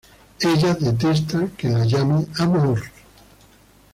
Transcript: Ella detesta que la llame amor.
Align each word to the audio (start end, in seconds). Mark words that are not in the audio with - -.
Ella 0.51 0.73
detesta 0.79 1.43
que 1.55 1.69
la 1.69 1.85
llame 1.85 2.25
amor. 2.39 2.81